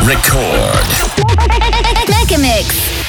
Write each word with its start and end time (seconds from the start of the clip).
Record. 0.00 0.88
Make 2.08 2.32
a 2.32 2.40
Mix. 2.40 3.01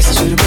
kiss 0.00 0.16
to 0.16 0.24
the 0.24 0.39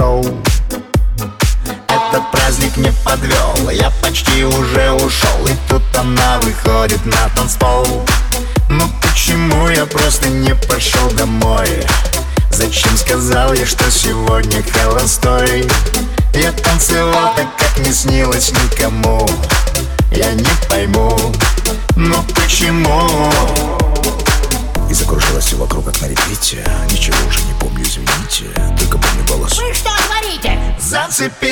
шоу 0.00 0.24
Этот 1.88 2.30
праздник 2.32 2.76
не 2.78 2.90
подвел 3.04 3.70
Я 3.70 3.90
почти 4.02 4.44
уже 4.44 4.92
ушел 4.92 5.46
И 5.46 5.52
тут 5.68 5.82
она 5.94 6.38
выходит 6.40 7.04
на 7.04 7.28
танцпол 7.36 7.86
Ну 8.70 8.84
почему 9.02 9.68
я 9.68 9.84
просто 9.84 10.28
не 10.28 10.54
пошел 10.54 11.10
домой? 11.10 11.68
Зачем 12.50 12.96
сказал 12.96 13.52
я, 13.52 13.66
что 13.66 13.90
сегодня 13.90 14.62
холостой? 14.62 15.68
gossiping. 31.20 31.49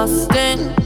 lost 0.00 0.34
in 0.34 0.79